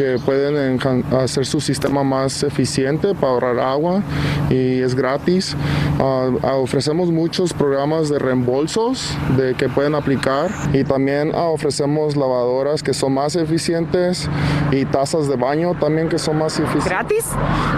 que 0.00 0.18
pueden 0.18 0.80
hacer 1.12 1.44
su 1.44 1.60
sistema 1.60 2.02
más 2.02 2.42
eficiente 2.42 3.14
para 3.14 3.32
ahorrar 3.34 3.58
agua 3.58 4.02
y 4.48 4.80
es 4.80 4.94
gratis. 4.94 5.54
Ah, 5.98 6.54
ofrecemos 6.54 7.10
muchos 7.10 7.52
programas 7.52 8.08
de 8.08 8.18
reembolsos 8.18 9.14
de 9.36 9.54
que 9.54 9.68
pueden 9.68 9.94
aplicar 9.94 10.50
y 10.72 10.84
también 10.84 11.32
ah, 11.34 11.48
ofrecemos 11.48 12.16
lavadoras 12.16 12.82
que 12.82 12.94
son 12.94 13.12
más 13.12 13.36
eficientes 13.36 14.26
y 14.70 14.86
tazas 14.86 15.28
de 15.28 15.36
baño 15.36 15.74
también 15.78 16.08
que 16.08 16.18
son 16.18 16.38
más 16.38 16.58
eficientes. 16.58 16.86
¿Gratis? 16.86 17.26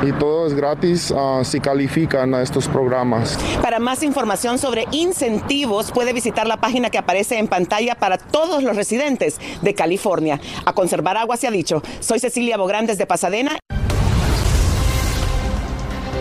Y 0.04 0.12
todo 0.12 0.46
es 0.46 0.54
gratis 0.54 1.12
si 1.42 1.58
califican 1.58 2.34
a 2.34 2.42
estos 2.42 2.68
programas. 2.68 3.36
Para 3.60 3.80
más 3.80 4.04
información 4.04 4.58
sobre 4.58 4.86
incentivos 4.92 5.90
puede 5.90 6.12
visitar 6.12 6.46
la 6.46 6.58
página 6.58 6.88
que 6.88 6.98
aparece 6.98 7.38
en 7.38 7.48
pantalla 7.48 7.96
para 7.96 8.16
todos 8.16 8.62
los 8.62 8.76
residentes 8.76 9.40
de 9.60 9.74
California. 9.74 10.40
A 10.64 10.72
conservar 10.72 11.16
agua 11.16 11.36
se 11.36 11.48
ha 11.48 11.50
dicho. 11.50 11.82
Soy 12.12 12.20
Cecilia 12.20 12.58
Bográn 12.58 12.84
desde 12.84 13.06
Pasadena. 13.06 13.58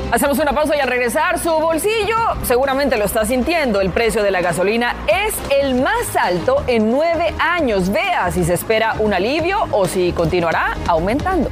Hacemos 0.09 0.39
una 0.39 0.53
pausa 0.53 0.77
y 0.77 0.79
al 0.79 0.87
regresar 0.87 1.37
su 1.37 1.49
bolsillo 1.49 2.15
seguramente 2.43 2.95
lo 2.95 3.03
está 3.03 3.25
sintiendo. 3.25 3.81
El 3.81 3.89
precio 3.89 4.23
de 4.23 4.31
la 4.31 4.39
gasolina 4.39 4.95
es 5.09 5.35
el 5.49 5.75
más 5.75 6.15
alto 6.15 6.63
en 6.67 6.89
nueve 6.89 7.33
años. 7.39 7.89
Vea 7.89 8.31
si 8.31 8.45
se 8.45 8.53
espera 8.53 8.95
un 8.99 9.13
alivio 9.13 9.67
o 9.71 9.85
si 9.85 10.13
continuará 10.13 10.77
aumentando. 10.87 11.49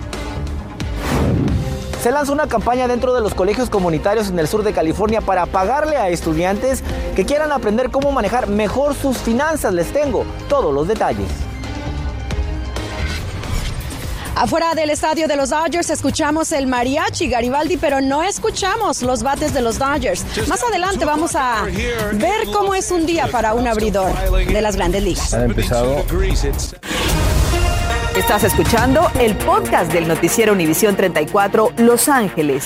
Se 2.01 2.09
lanza 2.09 2.31
una 2.31 2.47
campaña 2.47 2.87
dentro 2.87 3.13
de 3.13 3.19
los 3.19 3.33
colegios 3.33 3.69
comunitarios 3.69 4.29
en 4.29 4.39
el 4.39 4.47
sur 4.47 4.63
de 4.63 4.71
California 4.71 5.19
para 5.19 5.47
pagarle 5.47 5.97
a 5.97 6.07
estudiantes 6.07 6.81
que 7.13 7.25
quieran 7.25 7.51
aprender 7.51 7.91
cómo 7.91 8.13
manejar 8.13 8.47
mejor 8.47 8.95
sus 8.95 9.17
finanzas. 9.17 9.73
Les 9.73 9.91
tengo 9.91 10.23
todos 10.47 10.73
los 10.73 10.87
detalles. 10.87 11.48
Afuera 14.39 14.73
del 14.73 14.89
estadio 14.89 15.27
de 15.27 15.35
los 15.35 15.49
Dodgers 15.49 15.89
escuchamos 15.89 16.53
el 16.53 16.65
mariachi 16.65 17.27
Garibaldi, 17.27 17.75
pero 17.75 17.99
no 17.99 18.23
escuchamos 18.23 19.01
los 19.01 19.21
bates 19.21 19.53
de 19.53 19.59
los 19.59 19.77
Dodgers. 19.77 20.23
Más 20.47 20.63
adelante 20.63 21.03
vamos 21.03 21.35
a 21.35 21.65
ver 22.13 22.45
cómo 22.53 22.73
es 22.73 22.89
un 22.89 23.05
día 23.05 23.27
para 23.27 23.53
un 23.53 23.67
abridor 23.67 24.13
de 24.31 24.61
las 24.61 24.77
grandes 24.77 25.03
ligas. 25.03 25.33
Ha 25.33 25.43
empezado. 25.43 26.05
Estás 28.15 28.45
escuchando 28.45 29.11
el 29.19 29.35
podcast 29.35 29.91
del 29.91 30.07
noticiero 30.07 30.53
Univisión 30.53 30.95
34 30.95 31.73
Los 31.75 32.07
Ángeles. 32.07 32.63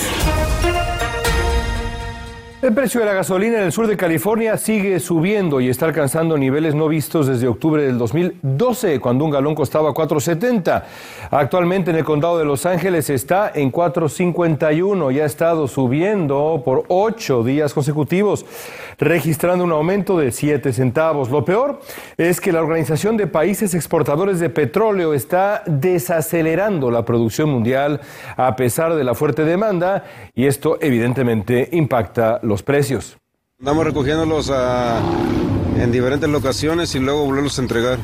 El 2.64 2.74
precio 2.74 3.02
de 3.02 3.06
la 3.06 3.14
gasolina 3.14 3.58
en 3.58 3.66
el 3.66 3.74
sur 3.74 3.88
de 3.88 3.98
California 3.98 4.56
sigue 4.56 4.98
subiendo 5.02 5.60
y 5.60 5.68
está 5.68 5.86
alcanzando 5.86 6.38
niveles 6.38 6.74
no 6.74 6.88
vistos 6.88 7.28
desde 7.28 7.46
octubre 7.46 7.84
del 7.84 7.98
2012, 7.98 9.02
cuando 9.02 9.26
un 9.26 9.32
galón 9.32 9.54
costaba 9.54 9.90
4.70. 9.90 10.82
Actualmente 11.30 11.92
en 11.92 11.98
el 11.98 12.06
condado 12.06 12.38
de 12.38 12.46
Los 12.46 12.66
Ángeles 12.66 13.10
está 13.10 13.52
en 13.54 13.70
4.51 13.70 15.14
y 15.14 15.20
ha 15.20 15.26
estado 15.26 15.68
subiendo 15.68 16.62
por 16.64 16.86
ocho 16.88 17.44
días 17.44 17.74
consecutivos, 17.74 18.46
registrando 18.98 19.66
un 19.66 19.74
aumento 19.74 20.18
de 20.18 20.32
7 20.32 20.72
centavos. 20.72 21.30
Lo 21.30 21.44
peor 21.44 21.82
es 22.16 22.40
que 22.40 22.54
la 22.54 22.62
Organización 22.62 23.18
de 23.18 23.28
Países 23.28 23.74
Exportadores 23.76 24.40
de 24.40 24.50
Petróleo 24.50 25.14
está 25.14 25.64
desacelerando 25.66 26.90
la 26.92 27.04
producción 27.04 27.50
mundial 27.50 28.00
a 28.38 28.56
pesar 28.56 28.96
de 28.96 29.04
la 29.04 29.16
fuerte 29.16 29.44
demanda 29.44 30.06
y 30.34 30.46
esto 30.46 30.78
evidentemente 30.80 31.68
impacta 31.74 32.40
los 32.42 32.53
precios. 32.62 33.18
Andamos 33.60 33.86
recogiéndolos 33.86 34.52
a- 34.52 35.00
en 35.80 35.92
diferentes 35.92 36.30
locaciones 36.30 36.94
y 36.96 37.00
luego 37.00 37.24
volverlos 37.26 37.58
a 37.58 37.62
entregar. 37.62 37.98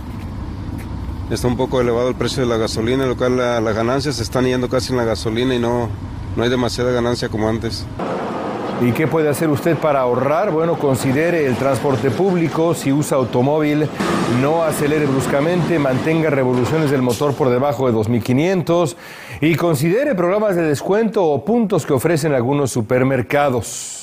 Está 1.29 1.47
un 1.47 1.57
poco 1.57 1.79
elevado 1.81 2.09
el 2.09 2.15
precio 2.15 2.41
de 2.41 2.49
la 2.49 2.57
gasolina, 2.57 3.05
lo 3.05 3.15
cual 3.15 3.37
la- 3.37 3.61
las 3.61 3.75
ganancias 3.75 4.15
se 4.15 4.23
están 4.23 4.45
yendo 4.45 4.67
casi 4.69 4.91
en 4.93 4.97
la 4.97 5.03
gasolina 5.03 5.53
y 5.53 5.59
no, 5.59 5.89
no 6.35 6.43
hay 6.43 6.49
demasiada 6.49 6.91
ganancia 6.91 7.29
como 7.29 7.47
antes. 7.47 7.85
¿Y 8.81 8.93
qué 8.93 9.07
puede 9.07 9.27
hacer 9.27 9.49
usted 9.49 9.75
para 9.77 9.99
ahorrar? 9.99 10.51
Bueno, 10.51 10.79
considere 10.79 11.45
el 11.45 11.55
transporte 11.57 12.09
público, 12.11 12.73
si 12.73 12.93
usa 12.93 13.17
automóvil, 13.17 13.89
no 14.41 14.63
acelere 14.63 15.05
bruscamente, 15.05 15.77
mantenga 15.77 16.29
revoluciones 16.29 16.89
del 16.89 17.01
motor 17.01 17.33
por 17.33 17.49
debajo 17.49 17.87
de 17.87 17.91
2.500 17.91 18.95
y 19.41 19.55
considere 19.55 20.15
programas 20.15 20.55
de 20.55 20.61
descuento 20.61 21.25
o 21.25 21.43
puntos 21.43 21.85
que 21.85 21.91
ofrecen 21.91 22.31
algunos 22.33 22.71
supermercados. 22.71 23.97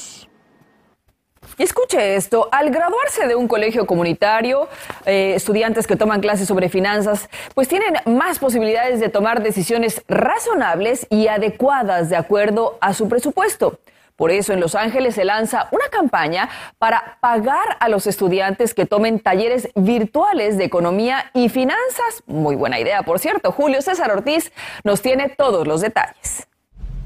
Y 1.58 1.62
escuche 1.62 2.16
esto, 2.16 2.50
al 2.52 2.70
graduarse 2.70 3.26
de 3.26 3.34
un 3.34 3.48
colegio 3.48 3.86
comunitario, 3.86 4.68
eh, 5.06 5.32
estudiantes 5.34 5.86
que 5.86 5.96
toman 5.96 6.20
clases 6.20 6.48
sobre 6.48 6.68
finanzas, 6.68 7.30
pues 7.54 7.66
tienen 7.66 7.94
más 8.04 8.38
posibilidades 8.38 9.00
de 9.00 9.08
tomar 9.08 9.42
decisiones 9.42 10.02
razonables 10.06 11.06
y 11.08 11.28
adecuadas 11.28 12.10
de 12.10 12.16
acuerdo 12.16 12.76
a 12.82 12.92
su 12.92 13.08
presupuesto. 13.08 13.78
Por 14.16 14.30
eso 14.30 14.52
en 14.52 14.60
Los 14.60 14.74
Ángeles 14.74 15.14
se 15.14 15.24
lanza 15.24 15.68
una 15.70 15.88
campaña 15.88 16.50
para 16.78 17.18
pagar 17.20 17.76
a 17.80 17.88
los 17.88 18.06
estudiantes 18.06 18.74
que 18.74 18.84
tomen 18.84 19.20
talleres 19.20 19.68
virtuales 19.74 20.58
de 20.58 20.64
economía 20.64 21.30
y 21.32 21.48
finanzas. 21.48 22.22
Muy 22.26 22.56
buena 22.56 22.80
idea, 22.80 23.02
por 23.02 23.18
cierto. 23.18 23.52
Julio 23.52 23.80
César 23.80 24.10
Ortiz 24.10 24.52
nos 24.84 25.00
tiene 25.00 25.30
todos 25.30 25.66
los 25.66 25.80
detalles. 25.80 26.48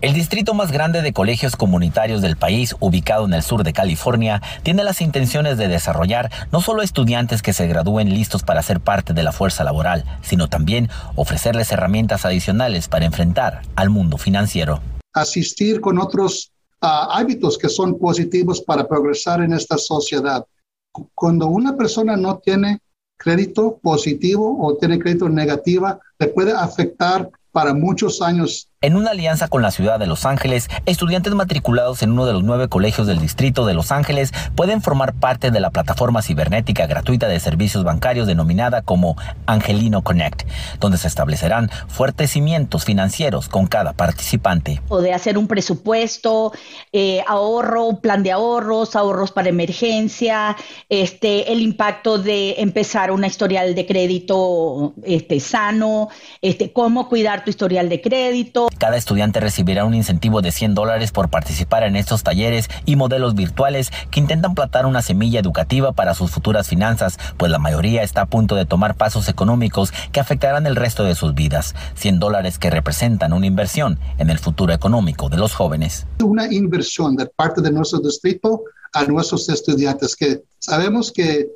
El 0.00 0.14
distrito 0.14 0.54
más 0.54 0.72
grande 0.72 1.02
de 1.02 1.12
colegios 1.12 1.56
comunitarios 1.56 2.22
del 2.22 2.36
país, 2.36 2.74
ubicado 2.80 3.26
en 3.26 3.34
el 3.34 3.42
sur 3.42 3.64
de 3.64 3.74
California, 3.74 4.40
tiene 4.62 4.82
las 4.82 5.02
intenciones 5.02 5.58
de 5.58 5.68
desarrollar 5.68 6.30
no 6.52 6.62
solo 6.62 6.80
estudiantes 6.80 7.42
que 7.42 7.52
se 7.52 7.66
gradúen 7.66 8.08
listos 8.14 8.42
para 8.42 8.62
ser 8.62 8.80
parte 8.80 9.12
de 9.12 9.22
la 9.22 9.32
fuerza 9.32 9.62
laboral, 9.62 10.04
sino 10.22 10.48
también 10.48 10.88
ofrecerles 11.16 11.70
herramientas 11.70 12.24
adicionales 12.24 12.88
para 12.88 13.04
enfrentar 13.04 13.60
al 13.76 13.90
mundo 13.90 14.16
financiero. 14.16 14.80
asistir 15.12 15.80
con 15.82 15.98
otros 15.98 16.50
ah, 16.80 17.08
hábitos 17.18 17.58
que 17.58 17.68
son 17.68 17.98
positivos 17.98 18.62
para 18.62 18.88
progresar 18.88 19.42
en 19.42 19.52
esta 19.52 19.76
sociedad. 19.76 20.46
Cu- 20.92 21.10
Cuando 21.14 21.48
una 21.48 21.76
persona 21.76 22.16
no 22.16 22.38
tiene 22.38 22.78
crédito 23.18 23.78
positivo 23.82 24.56
o 24.64 24.76
tiene 24.78 24.98
crédito 24.98 25.28
negativa, 25.28 25.98
le 26.18 26.28
puede 26.28 26.52
afectar 26.52 27.28
para 27.52 27.74
muchos 27.74 28.22
años 28.22 28.68
En 28.82 28.96
una 28.96 29.10
alianza 29.10 29.48
con 29.48 29.60
la 29.60 29.72
ciudad 29.72 29.98
de 29.98 30.06
Los 30.06 30.24
Ángeles, 30.24 30.70
estudiantes 30.86 31.34
matriculados 31.34 32.02
en 32.02 32.12
uno 32.12 32.24
de 32.24 32.32
los 32.32 32.44
nueve 32.44 32.68
colegios 32.68 33.06
del 33.06 33.18
distrito 33.18 33.66
de 33.66 33.74
Los 33.74 33.92
Ángeles 33.92 34.32
pueden 34.54 34.80
formar 34.80 35.12
parte 35.12 35.50
de 35.50 35.60
la 35.60 35.68
plataforma 35.68 36.22
cibernética 36.22 36.86
gratuita 36.86 37.28
de 37.28 37.38
servicios 37.40 37.84
bancarios 37.84 38.26
denominada 38.26 38.80
como 38.80 39.18
Angelino 39.44 40.00
Connect, 40.00 40.48
donde 40.78 40.96
se 40.96 41.08
establecerán 41.08 41.68
fuertes 41.88 42.30
cimientos 42.30 42.86
financieros 42.86 43.50
con 43.50 43.66
cada 43.66 43.92
participante. 43.92 44.80
o 44.88 45.02
de 45.02 45.12
hacer 45.12 45.36
un 45.36 45.46
presupuesto, 45.46 46.54
eh, 46.90 47.22
ahorro, 47.28 48.00
plan 48.00 48.22
de 48.22 48.32
ahorros, 48.32 48.96
ahorros 48.96 49.30
para 49.30 49.50
emergencia, 49.50 50.56
este, 50.88 51.52
el 51.52 51.60
impacto 51.60 52.16
de 52.16 52.54
empezar 52.56 53.10
una 53.10 53.26
historial 53.26 53.74
de 53.74 53.84
crédito 53.84 54.94
este, 55.04 55.38
sano, 55.38 56.08
este, 56.40 56.72
cómo 56.72 57.10
cuidar 57.10 57.44
tu 57.44 57.50
historial 57.50 57.90
de 57.90 58.00
crédito. 58.00 58.69
Cada 58.78 58.96
estudiante 58.96 59.40
recibirá 59.40 59.84
un 59.84 59.94
incentivo 59.94 60.40
de 60.42 60.52
100 60.52 60.74
dólares 60.74 61.12
por 61.12 61.28
participar 61.28 61.82
en 61.82 61.96
estos 61.96 62.22
talleres 62.22 62.68
y 62.86 62.96
modelos 62.96 63.34
virtuales 63.34 63.90
que 64.10 64.20
intentan 64.20 64.54
plantar 64.54 64.86
una 64.86 65.02
semilla 65.02 65.40
educativa 65.40 65.92
para 65.92 66.14
sus 66.14 66.30
futuras 66.30 66.68
finanzas, 66.68 67.18
pues 67.36 67.50
la 67.52 67.58
mayoría 67.58 68.02
está 68.02 68.22
a 68.22 68.26
punto 68.26 68.54
de 68.56 68.66
tomar 68.66 68.94
pasos 68.96 69.28
económicos 69.28 69.92
que 70.12 70.20
afectarán 70.20 70.66
el 70.66 70.76
resto 70.76 71.04
de 71.04 71.14
sus 71.14 71.34
vidas. 71.34 71.74
100 71.94 72.18
dólares 72.18 72.58
que 72.58 72.70
representan 72.70 73.32
una 73.32 73.46
inversión 73.46 73.98
en 74.18 74.30
el 74.30 74.38
futuro 74.38 74.72
económico 74.72 75.28
de 75.28 75.36
los 75.36 75.54
jóvenes. 75.54 76.06
una 76.22 76.52
inversión 76.52 77.16
de 77.16 77.26
parte 77.26 77.60
de 77.60 77.70
nuestro 77.72 77.98
distrito 78.00 78.62
a 78.92 79.04
nuestros 79.04 79.48
estudiantes, 79.48 80.16
que 80.16 80.42
sabemos 80.58 81.12
que 81.12 81.48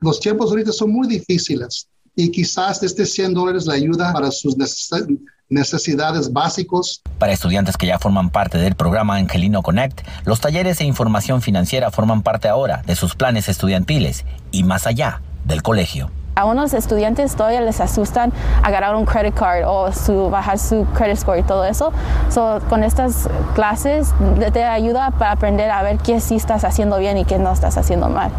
los 0.00 0.20
tiempos 0.20 0.50
ahorita 0.50 0.72
son 0.72 0.92
muy 0.92 1.08
difíciles 1.08 1.88
y 2.14 2.30
quizás 2.30 2.82
este 2.82 3.04
100 3.06 3.34
dólares 3.34 3.66
le 3.66 3.74
ayuda 3.74 4.12
para 4.12 4.30
sus 4.30 4.56
neces- 4.56 5.06
necesidades 5.48 6.32
básicos. 6.32 7.02
Para 7.18 7.32
estudiantes 7.32 7.76
que 7.76 7.86
ya 7.86 7.98
forman 7.98 8.30
parte 8.30 8.58
del 8.58 8.74
programa 8.74 9.16
Angelino 9.16 9.62
Connect, 9.62 10.00
los 10.24 10.40
talleres 10.40 10.80
e 10.80 10.84
información 10.84 11.42
financiera 11.42 11.90
forman 11.90 12.22
parte 12.22 12.48
ahora 12.48 12.82
de 12.86 12.94
sus 12.96 13.14
planes 13.14 13.48
estudiantiles 13.48 14.24
y 14.50 14.64
más 14.64 14.86
allá 14.86 15.22
del 15.44 15.62
colegio. 15.62 16.10
A 16.36 16.44
unos 16.44 16.72
estudiantes 16.72 17.34
todavía 17.34 17.60
les 17.62 17.80
asustan 17.80 18.32
agarrar 18.62 18.94
un 18.94 19.04
credit 19.06 19.34
card 19.34 19.64
o 19.66 19.90
su, 19.90 20.30
bajar 20.30 20.56
su 20.60 20.84
credit 20.94 21.16
score 21.16 21.40
y 21.40 21.42
todo 21.42 21.64
eso. 21.64 21.92
So, 22.30 22.60
con 22.68 22.84
estas 22.84 23.28
clases 23.56 24.14
te- 24.38 24.52
te 24.52 24.62
ayuda 24.62 25.10
para 25.10 25.32
aprender 25.32 25.68
a 25.72 25.82
ver 25.82 25.98
qué 25.98 26.20
sí 26.20 26.36
estás 26.36 26.62
haciendo 26.62 26.98
bien 26.98 27.18
y 27.18 27.24
qué 27.24 27.40
no 27.40 27.50
estás 27.52 27.76
haciendo 27.76 28.08
mal. 28.08 28.30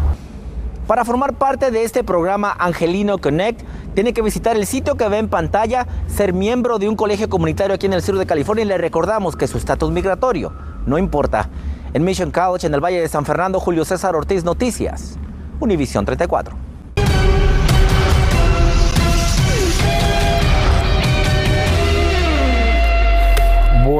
Para 0.90 1.04
formar 1.04 1.34
parte 1.34 1.70
de 1.70 1.84
este 1.84 2.02
programa 2.02 2.52
Angelino 2.58 3.18
Connect, 3.18 3.62
tiene 3.94 4.12
que 4.12 4.22
visitar 4.22 4.56
el 4.56 4.66
sitio 4.66 4.96
que 4.96 5.06
ve 5.06 5.18
en 5.18 5.28
pantalla, 5.28 5.86
ser 6.08 6.32
miembro 6.32 6.80
de 6.80 6.88
un 6.88 6.96
colegio 6.96 7.28
comunitario 7.28 7.76
aquí 7.76 7.86
en 7.86 7.92
el 7.92 8.02
sur 8.02 8.18
de 8.18 8.26
California 8.26 8.64
y 8.64 8.66
le 8.66 8.76
recordamos 8.76 9.36
que 9.36 9.46
su 9.46 9.56
estatus 9.56 9.92
migratorio 9.92 10.52
no 10.86 10.98
importa. 10.98 11.48
En 11.94 12.02
Mission 12.02 12.32
College, 12.32 12.66
en 12.66 12.74
el 12.74 12.80
Valle 12.80 13.00
de 13.00 13.06
San 13.06 13.24
Fernando, 13.24 13.60
Julio 13.60 13.84
César 13.84 14.16
Ortiz 14.16 14.42
Noticias, 14.42 15.16
Univisión 15.60 16.04
34. 16.04 16.69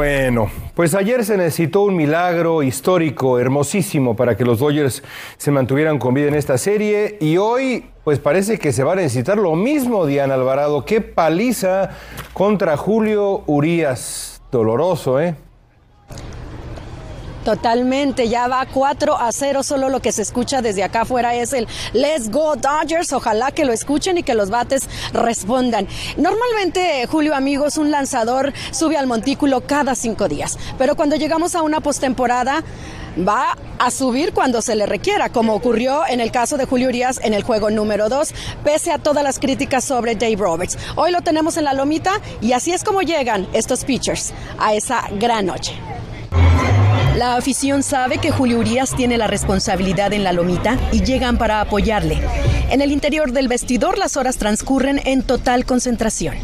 Bueno, 0.00 0.50
pues 0.74 0.94
ayer 0.94 1.26
se 1.26 1.36
necesitó 1.36 1.82
un 1.82 1.94
milagro 1.94 2.62
histórico, 2.62 3.38
hermosísimo, 3.38 4.16
para 4.16 4.34
que 4.34 4.46
los 4.46 4.60
Dodgers 4.60 5.02
se 5.36 5.50
mantuvieran 5.50 5.98
con 5.98 6.14
vida 6.14 6.28
en 6.28 6.36
esta 6.36 6.56
serie 6.56 7.18
y 7.20 7.36
hoy 7.36 7.84
pues 8.02 8.18
parece 8.18 8.58
que 8.58 8.72
se 8.72 8.82
va 8.82 8.94
a 8.94 8.96
necesitar 8.96 9.36
lo 9.36 9.54
mismo, 9.56 10.06
Diana 10.06 10.32
Alvarado. 10.32 10.86
Qué 10.86 11.02
paliza 11.02 11.90
contra 12.32 12.78
Julio 12.78 13.42
Urías. 13.46 14.40
Doloroso, 14.50 15.20
¿eh? 15.20 15.34
Totalmente, 17.44 18.28
ya 18.28 18.48
va 18.48 18.66
4 18.66 19.16
a 19.16 19.32
0, 19.32 19.62
solo 19.62 19.88
lo 19.88 20.00
que 20.00 20.12
se 20.12 20.22
escucha 20.22 20.60
desde 20.60 20.82
acá 20.82 21.02
afuera 21.02 21.34
es 21.34 21.52
el 21.52 21.66
Let's 21.94 22.30
Go 22.30 22.54
Dodgers, 22.56 23.12
ojalá 23.12 23.50
que 23.50 23.64
lo 23.64 23.72
escuchen 23.72 24.18
y 24.18 24.22
que 24.22 24.34
los 24.34 24.50
bates 24.50 24.88
respondan. 25.12 25.88
Normalmente, 26.18 27.06
Julio 27.06 27.34
amigos, 27.34 27.78
un 27.78 27.90
lanzador 27.90 28.52
sube 28.72 28.98
al 28.98 29.06
montículo 29.06 29.62
cada 29.62 29.94
cinco 29.94 30.28
días, 30.28 30.58
pero 30.76 30.96
cuando 30.96 31.16
llegamos 31.16 31.54
a 31.54 31.62
una 31.62 31.80
postemporada 31.80 32.62
va 33.26 33.56
a 33.78 33.90
subir 33.90 34.32
cuando 34.32 34.60
se 34.62 34.76
le 34.76 34.86
requiera, 34.86 35.30
como 35.30 35.54
ocurrió 35.54 36.06
en 36.06 36.20
el 36.20 36.30
caso 36.30 36.56
de 36.56 36.66
Julio 36.66 36.88
Urias 36.88 37.20
en 37.22 37.34
el 37.34 37.42
juego 37.42 37.70
número 37.70 38.08
2, 38.08 38.34
pese 38.62 38.92
a 38.92 38.98
todas 38.98 39.24
las 39.24 39.38
críticas 39.38 39.84
sobre 39.84 40.14
Dave 40.14 40.36
Roberts. 40.36 40.78
Hoy 40.96 41.10
lo 41.10 41.22
tenemos 41.22 41.56
en 41.56 41.64
la 41.64 41.72
lomita 41.72 42.20
y 42.40 42.52
así 42.52 42.72
es 42.72 42.84
como 42.84 43.00
llegan 43.02 43.48
estos 43.52 43.84
pitchers 43.84 44.32
a 44.58 44.74
esa 44.74 45.08
gran 45.18 45.46
noche. 45.46 45.74
La 47.20 47.36
afición 47.36 47.82
sabe 47.82 48.16
que 48.16 48.30
Julio 48.30 48.60
Urias 48.60 48.96
tiene 48.96 49.18
la 49.18 49.26
responsabilidad 49.26 50.14
en 50.14 50.24
la 50.24 50.32
lomita 50.32 50.78
y 50.90 51.02
llegan 51.02 51.36
para 51.36 51.60
apoyarle. 51.60 52.18
En 52.70 52.80
el 52.80 52.92
interior 52.92 53.32
del 53.32 53.46
vestidor 53.46 53.98
las 53.98 54.16
horas 54.16 54.38
transcurren 54.38 55.02
en 55.04 55.22
total 55.22 55.66
concentración. 55.66 56.36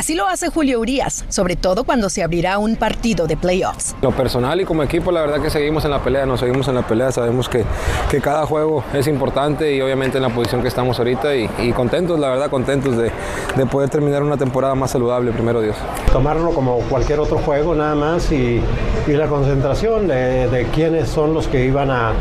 Así 0.00 0.14
lo 0.14 0.26
hace 0.26 0.48
Julio 0.48 0.80
Urias, 0.80 1.26
sobre 1.28 1.56
todo 1.56 1.84
cuando 1.84 2.08
se 2.08 2.22
abrirá 2.22 2.56
un 2.56 2.76
partido 2.76 3.26
de 3.26 3.36
playoffs. 3.36 3.94
Lo 4.00 4.12
personal 4.12 4.58
y 4.58 4.64
como 4.64 4.82
equipo, 4.82 5.12
la 5.12 5.20
verdad 5.20 5.42
que 5.42 5.50
seguimos 5.50 5.84
en 5.84 5.90
la 5.90 6.02
pelea, 6.02 6.24
nos 6.24 6.40
seguimos 6.40 6.66
en 6.68 6.76
la 6.76 6.86
pelea, 6.86 7.12
sabemos 7.12 7.50
que, 7.50 7.66
que 8.10 8.18
cada 8.22 8.46
juego 8.46 8.82
es 8.94 9.06
importante 9.08 9.76
y 9.76 9.82
obviamente 9.82 10.16
en 10.16 10.22
la 10.22 10.30
posición 10.30 10.62
que 10.62 10.68
estamos 10.68 10.98
ahorita 10.98 11.36
y, 11.36 11.50
y 11.58 11.72
contentos, 11.72 12.18
la 12.18 12.30
verdad, 12.30 12.48
contentos 12.48 12.96
de, 12.96 13.12
de, 13.54 13.66
poder 13.66 13.90
terminar 13.90 14.22
una 14.22 14.38
temporada 14.38 14.74
más 14.74 14.90
saludable, 14.90 15.32
primero 15.32 15.60
Dios. 15.60 15.76
Tomarlo 16.10 16.54
como 16.54 16.78
cualquier 16.88 17.20
otro 17.20 17.36
juego 17.36 17.74
nada 17.74 17.94
más 17.94 18.32
y, 18.32 18.62
y 19.06 19.12
la 19.12 19.26
concentración 19.26 20.08
de, 20.08 20.48
de 20.48 20.64
quiénes 20.68 21.10
son 21.10 21.34
los 21.34 21.46
que 21.46 21.66
iban 21.66 21.90
a, 21.90 22.14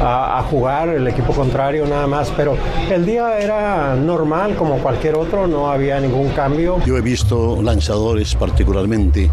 a, 0.00 0.38
a, 0.38 0.42
jugar, 0.44 0.88
el 0.88 1.06
equipo 1.06 1.32
contrario 1.32 1.86
nada 1.86 2.06
más, 2.06 2.32
pero 2.36 2.56
el 2.90 3.04
día 3.04 3.38
era 3.38 3.94
normal 3.94 4.54
como 4.56 4.78
cualquier 4.78 5.16
otro, 5.16 5.46
no 5.46 5.70
había 5.70 6.00
ningún 6.00 6.30
cambio. 6.30 6.78
Yo 6.84 6.96
he 6.96 7.00
visto 7.00 7.60
lanzadores 7.62 8.34
particularmente 8.34 9.30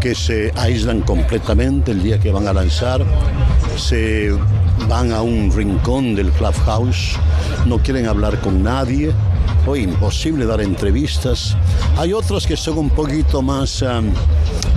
que 0.00 0.14
se 0.14 0.52
aíslan 0.56 1.00
completamente 1.00 1.92
el 1.92 2.02
día 2.02 2.18
que 2.18 2.30
van 2.30 2.46
a 2.46 2.52
lanzar, 2.52 3.02
se 3.76 4.30
van 4.88 5.12
a 5.12 5.22
un 5.22 5.50
rincón 5.50 6.14
del 6.14 6.30
clubhouse, 6.30 7.16
no 7.66 7.78
quieren 7.78 8.06
hablar 8.06 8.38
con 8.40 8.62
nadie, 8.62 9.12
hoy 9.66 9.80
imposible 9.80 10.44
dar 10.44 10.60
entrevistas. 10.60 11.56
Hay 11.96 12.12
otros 12.12 12.46
que 12.46 12.56
son 12.56 12.78
un 12.78 12.90
poquito 12.90 13.40
más 13.40 13.80
um, 13.82 14.12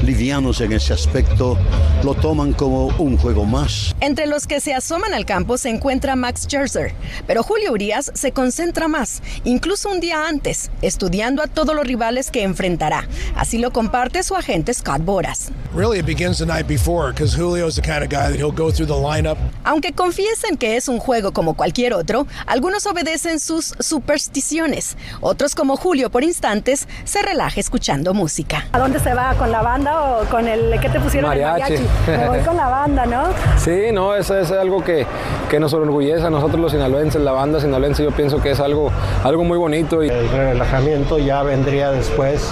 livianos 0.04 0.62
en 0.62 0.74
ese 0.74 0.94
aspecto, 0.94 1.58
lo 2.04 2.14
toman 2.14 2.54
como 2.54 2.88
un 2.98 3.18
juego 3.18 3.46
más. 3.46 3.96
Entre 4.00 4.28
los 4.28 4.48
que 4.48 4.60
se 4.60 4.74
asoman 4.74 5.14
al 5.14 5.26
campo 5.26 5.58
se 5.58 5.70
encuentra 5.70 6.16
Max 6.16 6.44
Scherzer, 6.44 6.94
pero 7.26 7.44
Julio 7.44 7.72
Urias 7.72 8.12
se 8.14 8.32
concentra 8.32 8.88
más, 8.88 9.22
incluso 9.44 9.90
un 9.90 10.00
día 10.00 10.28
antes, 10.28 10.72
estudiando 10.82 11.42
a 11.42 11.48
todos 11.48 11.76
los 11.76 11.86
rivales 11.86 12.32
que 12.32 12.44
enfrentará. 12.44 13.08
Así 13.36 13.58
lo 13.58 13.72
comparte 13.72 14.24
su 14.24 14.36
agente 14.36 14.74
Scott 14.74 15.04
Boras. 15.04 15.52
Really, 15.74 16.00
it 16.00 16.06
begins 16.06 16.40
the 16.40 16.46
night 16.46 16.68
before 16.68 17.12
because 17.12 17.36
Julio 17.36 17.68
is 17.68 17.76
the 17.76 17.82
kind 17.82 18.04
of 18.04 18.10
guy 18.10 18.32
that 18.32 18.36
he'll 18.36 18.52
go 18.52 18.72
through 18.72 18.88
the 18.88 18.96
lineup. 18.96 19.38
Aunque 19.64 19.94
confiesen 19.94 20.58
que 20.58 20.76
es 20.76 20.88
un 20.88 21.00
juego 21.00 21.34
como 21.34 21.56
cualquier 21.56 21.94
otro, 21.94 22.28
algunos 22.46 22.86
obedecen 22.86 23.40
sus 23.40 23.74
supersticiones. 23.80 24.98
Otros, 25.22 25.56
como 25.56 25.78
Julio, 25.78 26.10
por 26.10 26.24
instantes, 26.24 26.88
se 27.04 27.22
relaja 27.22 27.60
escuchando 27.60 28.14
música. 28.14 28.68
¿A 28.72 28.80
dónde 28.80 29.00
se 29.00 29.14
va? 29.14 29.36
¿Con 29.36 29.52
la 29.52 29.62
banda 29.62 29.87
o 29.88 30.26
con 30.30 30.48
el 30.48 30.80
que 30.80 30.90
te 30.90 31.00
pusieron 31.00 31.30
mariachi. 31.30 31.74
el 31.76 31.82
mariachi? 31.82 32.12
Me 32.12 32.28
voy 32.28 32.40
con 32.40 32.58
la 32.58 32.68
banda, 32.68 33.06
¿no? 33.06 33.24
Sí, 33.58 33.92
no, 33.92 34.16
eso 34.16 34.38
es 34.38 34.52
algo 34.52 34.84
que, 34.84 35.06
que 35.50 35.60
nos 35.60 35.74
enorgullece 35.74 36.26
a 36.26 36.30
nosotros 36.30 36.60
los 36.60 36.72
sinaloenses, 36.72 37.22
la 37.22 37.32
banda 37.32 37.60
sinaloense, 37.60 38.04
yo 38.04 38.12
pienso 38.12 38.42
que 38.42 38.52
es 38.52 38.60
algo, 38.60 38.92
algo 39.24 39.44
muy 39.44 39.58
bonito. 39.58 40.04
Y... 40.04 40.10
El 40.10 40.30
relajamiento 40.30 41.18
ya 41.18 41.44
vendría 41.44 41.92
después, 41.92 42.50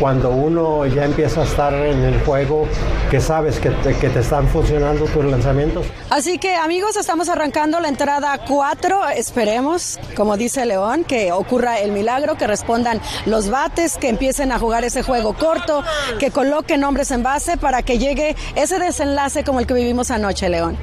cuando 0.00 0.30
uno 0.30 0.86
ya 0.86 1.04
empieza 1.04 1.42
a 1.42 1.44
estar 1.44 1.72
en 1.72 2.02
el 2.02 2.20
juego, 2.22 2.66
que 3.10 3.20
sabes 3.20 3.58
que 3.58 3.70
te, 3.70 3.94
que 3.96 4.08
te 4.08 4.20
están 4.20 4.48
funcionando 4.48 5.06
tus 5.06 5.24
lanzamientos. 5.24 5.86
Así 6.10 6.38
que 6.38 6.54
amigos, 6.54 6.96
estamos 6.96 7.28
arrancando 7.28 7.80
la 7.80 7.88
entrada 7.88 8.38
4, 8.46 9.08
esperemos, 9.16 9.98
como 10.16 10.36
dice 10.36 10.66
León, 10.66 11.04
que 11.04 11.32
ocurra 11.32 11.78
el 11.80 11.92
milagro, 11.92 12.36
que 12.36 12.46
respondan 12.46 13.00
los 13.26 13.50
bates, 13.50 13.96
que 13.96 14.08
empiecen 14.08 14.52
a 14.52 14.58
jugar 14.58 14.84
ese 14.84 15.02
juego 15.02 15.34
corto, 15.34 15.82
que 16.18 16.30
coloquen 16.30 16.77
hombres 16.84 17.10
en 17.10 17.22
base 17.22 17.56
para 17.56 17.82
que 17.82 17.98
llegue 17.98 18.36
ese 18.54 18.78
desenlace 18.78 19.44
como 19.44 19.60
el 19.60 19.66
que 19.66 19.74
vivimos 19.74 20.10
anoche, 20.10 20.48
León. 20.48 20.76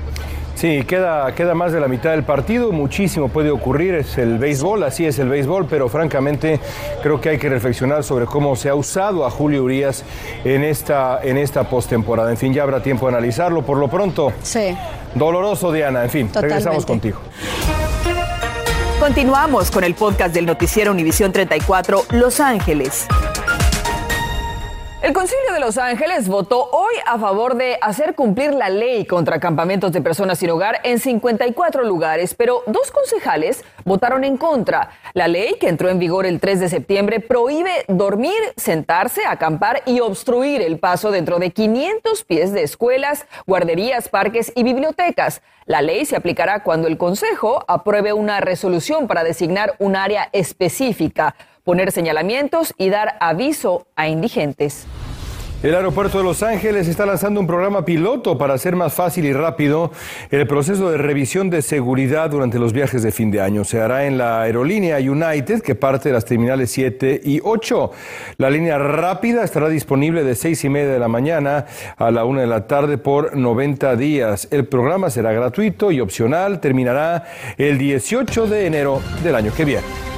Sí, 0.56 0.84
queda, 0.88 1.36
queda 1.36 1.54
más 1.54 1.74
de 1.74 1.82
la 1.82 1.90
mitad 1.90 2.12
del 2.12 2.24
partido, 2.24 2.72
muchísimo 2.72 3.28
puede 3.28 3.52
ocurrir, 3.52 3.94
es 3.94 4.18
el 4.18 4.38
béisbol, 4.38 4.84
así 4.84 5.06
es 5.06 5.20
el 5.20 5.28
béisbol, 5.28 5.68
pero 5.68 5.90
francamente 5.90 6.62
creo 7.04 7.20
que 7.20 7.30
hay 7.30 7.38
que 7.38 7.50
reflexionar 7.50 8.06
sobre 8.06 8.25
cómo 8.25 8.56
se 8.56 8.70
ha 8.70 8.75
usado 8.75 9.25
a 9.25 9.30
Julio 9.30 9.64
Urias 9.64 10.06
en 10.46 10.64
esta, 10.64 11.20
en 11.22 11.38
esta 11.38 11.66
postemporada. 11.70 12.32
En 12.32 12.38
fin, 12.38 12.54
ya 12.54 12.64
habrá 12.64 12.82
tiempo 12.82 13.06
de 13.06 13.18
analizarlo. 13.18 13.64
Por 13.64 13.78
lo 13.78 13.90
pronto, 13.90 14.32
sí. 14.44 14.75
doloroso, 15.14 15.74
Diana. 15.74 16.04
En 16.04 16.10
fin, 16.10 16.28
Totalmente. 16.28 16.56
regresamos 16.56 16.86
contigo. 16.86 17.20
Continuamos 19.02 19.72
con 19.72 19.84
el 19.84 19.94
podcast 19.94 20.34
del 20.34 20.46
noticiero 20.46 20.92
Univisión 20.92 21.34
34 21.34 22.06
Los 22.12 22.40
Ángeles. 22.40 23.08
El 25.06 25.13
Concilio 25.13 25.54
de 25.54 25.60
Los 25.60 25.78
Ángeles 25.78 26.28
votó 26.28 26.68
hoy 26.72 26.96
a 27.06 27.20
favor 27.20 27.58
de 27.58 27.78
hacer 27.80 28.15
cumplir 28.15 28.56
la 28.56 28.70
ley 28.70 29.06
contra 29.06 29.39
campamentos 29.39 29.91
de 29.91 30.02
personas 30.02 30.39
sin 30.39 30.50
hogar 30.50 30.82
en 30.84 30.98
54 30.98 31.84
lugares, 31.84 32.34
pero 32.34 32.63
dos 32.65 32.89
concejales 32.89 33.63
votaron 33.84 34.24
en 34.24 34.36
contra. 34.36 34.89
La 35.13 35.28
ley, 35.28 35.58
que 35.60 35.70
entró 35.70 35.89
en 35.89 36.00
vigor 36.00 36.26
el 36.26 36.39
3 36.39 36.60
de 36.60 36.70
septiembre, 36.70 37.20
prohíbe 37.20 37.86
dormir, 37.88 38.34
sentarse, 38.58 39.28
acampar 39.28 39.84
y 39.86 40.00
obstruir 40.00 40.63
el 40.63 40.80
paso 40.80 41.12
dentro 41.12 41.38
de 41.38 41.52
500 41.52 42.24
pies 42.24 42.52
de 42.52 42.63
escuelas, 42.63 43.28
guarderías, 43.46 44.10
parques 44.10 44.52
y 44.56 44.63
bibliotecas. 44.63 45.44
La 45.68 45.84
ley 45.84 46.06
se 46.06 46.15
aplicará 46.15 46.63
cuando 46.63 46.88
el 46.88 46.98
Consejo 46.98 47.63
apruebe 47.68 48.12
una 48.13 48.39
resolución 48.39 49.08
para 49.08 49.24
designar 49.24 49.76
un 49.78 49.96
área 49.96 50.30
específica 50.32 51.36
poner 51.65 51.91
señalamientos 51.91 52.73
y 52.78 52.89
dar 52.89 53.17
aviso 53.19 53.88
a 53.97 54.08
indigentes. 54.08 54.88
El 55.63 55.73
aeropuerto 55.73 56.19
de 56.19 56.23
Los 56.23 56.43
Ángeles 56.43 56.88
está 56.88 57.08
lanzando 57.08 57.39
un 57.39 57.47
programa 57.47 57.86
piloto 57.86 58.38
para 58.38 58.54
hacer 58.54 58.75
más 58.75 58.93
fácil 58.93 59.25
y 59.25 59.34
rápido 59.34 59.91
el 60.30 60.45
proceso 60.45 60.91
de 60.91 60.99
revisión 60.99 61.49
de 61.49 61.63
seguridad 61.63 62.30
durante 62.30 62.60
los 62.60 62.71
viajes 62.71 63.01
de 63.01 63.12
fin 63.12 63.32
de 63.32 63.41
año. 63.41 63.63
Se 63.63 63.82
hará 63.82 64.06
en 64.06 64.19
la 64.19 64.43
aerolínea 64.43 64.97
United, 64.97 65.63
que 65.63 65.73
parte 65.73 66.10
de 66.10 66.13
las 66.13 66.25
terminales 66.25 66.69
7 66.69 67.21
y 67.23 67.39
8. 67.43 67.91
La 68.38 68.51
línea 68.51 68.78
rápida 68.78 69.43
estará 69.43 69.67
disponible 69.67 70.23
de 70.23 70.36
6 70.36 70.65
y 70.65 70.69
media 70.69 70.93
de 70.93 70.99
la 70.99 71.08
mañana 71.08 71.65
a 71.97 72.12
la 72.12 72.25
1 72.25 72.41
de 72.41 72.47
la 72.47 72.67
tarde 72.67 72.99
por 72.99 73.36
90 73.36 73.95
días. 73.95 74.47
El 74.51 74.67
programa 74.67 75.10
será 75.10 75.32
gratuito 75.32 75.89
y 75.89 75.99
opcional. 75.99 76.60
Terminará 76.60 77.23
el 77.58 77.80
18 77.80 78.45
de 78.45 78.67
enero 78.67 79.01
del 79.23 79.34
año 79.34 79.51
que 79.51 79.65
viene. 79.65 80.14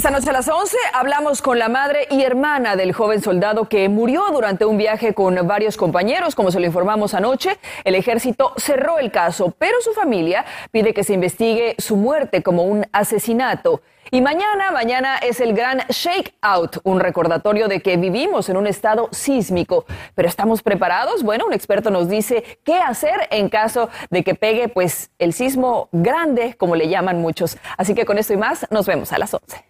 Esta 0.00 0.10
noche 0.10 0.30
a 0.30 0.32
las 0.32 0.48
11 0.48 0.78
hablamos 0.94 1.42
con 1.42 1.58
la 1.58 1.68
madre 1.68 2.08
y 2.10 2.22
hermana 2.22 2.74
del 2.74 2.94
joven 2.94 3.20
soldado 3.20 3.68
que 3.68 3.86
murió 3.90 4.24
durante 4.32 4.64
un 4.64 4.78
viaje 4.78 5.12
con 5.12 5.46
varios 5.46 5.76
compañeros. 5.76 6.34
Como 6.34 6.50
se 6.50 6.58
lo 6.58 6.64
informamos 6.64 7.12
anoche, 7.12 7.58
el 7.84 7.94
ejército 7.94 8.54
cerró 8.56 8.98
el 8.98 9.10
caso, 9.10 9.54
pero 9.58 9.78
su 9.82 9.92
familia 9.92 10.46
pide 10.70 10.94
que 10.94 11.04
se 11.04 11.12
investigue 11.12 11.74
su 11.76 11.96
muerte 11.96 12.42
como 12.42 12.62
un 12.62 12.86
asesinato. 12.92 13.82
Y 14.10 14.22
mañana, 14.22 14.70
mañana 14.70 15.18
es 15.18 15.38
el 15.38 15.52
gran 15.52 15.80
Shake 15.90 16.32
Out, 16.40 16.78
un 16.84 16.98
recordatorio 16.98 17.68
de 17.68 17.82
que 17.82 17.98
vivimos 17.98 18.48
en 18.48 18.56
un 18.56 18.66
estado 18.66 19.10
sísmico. 19.12 19.84
Pero 20.14 20.30
¿estamos 20.30 20.62
preparados? 20.62 21.22
Bueno, 21.22 21.44
un 21.44 21.52
experto 21.52 21.90
nos 21.90 22.08
dice 22.08 22.42
qué 22.64 22.78
hacer 22.78 23.28
en 23.30 23.50
caso 23.50 23.90
de 24.08 24.24
que 24.24 24.34
pegue 24.34 24.68
pues 24.68 25.10
el 25.18 25.34
sismo 25.34 25.90
grande, 25.92 26.54
como 26.56 26.74
le 26.74 26.88
llaman 26.88 27.20
muchos. 27.20 27.58
Así 27.76 27.94
que 27.94 28.06
con 28.06 28.16
esto 28.16 28.32
y 28.32 28.38
más, 28.38 28.66
nos 28.70 28.86
vemos 28.86 29.12
a 29.12 29.18
las 29.18 29.34
11. 29.34 29.69